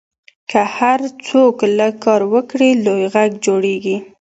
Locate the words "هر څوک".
0.77-1.55